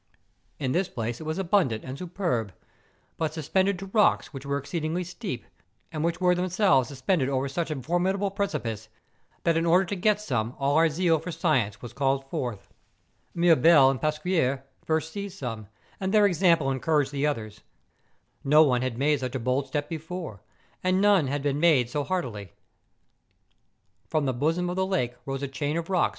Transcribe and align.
In 0.57 0.71
this 0.71 0.89
place 0.89 1.21
it 1.21 1.25
was 1.25 1.37
abundant 1.37 1.83
and 1.83 1.95
superb, 1.95 2.53
but 3.17 3.35
suspended 3.35 3.77
to 3.77 3.85
rocks 3.93 4.33
which 4.33 4.47
were 4.47 4.57
exceedingly 4.57 5.03
steep, 5.03 5.45
and 5.91 6.03
which 6.03 6.19
were 6.19 6.33
themselves 6.33 6.87
suspended 6.87 7.29
over 7.29 7.47
such 7.47 7.69
a 7.69 7.79
formidable 7.83 8.31
precipice, 8.31 8.89
that 9.43 9.55
in 9.55 9.63
order 9.63 9.85
to 9.85 9.95
get 9.95 10.19
some 10.19 10.55
all 10.57 10.75
our 10.75 10.89
zeal 10.89 11.19
for 11.19 11.31
science 11.31 11.83
was 11.83 11.93
called 11.93 12.27
forth. 12.31 12.67
Mirbel 13.35 13.91
and 13.91 14.01
Pas(|uier 14.01 14.63
first 14.83 15.11
seized 15.13 15.37
some, 15.37 15.67
and 15.99 16.11
their 16.11 16.25
example 16.25 16.65
en¬ 16.65 16.81
couraged 16.81 17.11
the 17.11 17.27
others. 17.27 17.61
No 18.43 18.63
one 18.63 18.81
had 18.81 18.97
made 18.97 19.19
such 19.19 19.35
a 19.35 19.39
bold 19.39 19.67
step 19.67 19.87
before; 19.87 20.41
and 20.83 20.99
none 20.99 21.27
had 21.27 21.43
been 21.43 21.59
made 21.59 21.91
so 21.91 22.03
heartily. 22.03 22.53
From 24.07 24.25
the 24.25 24.33
bosom 24.33 24.67
of 24.67 24.75
the 24.75 24.85
lake 24.87 25.13
rose 25.27 25.43
a 25.43 25.47
chain 25.47 25.77
of 25.77 25.91
rocks. 25.91 25.91
142 25.91 25.91
MOUNTAIN 25.91 25.93
ADVENTURES. 26.05 26.09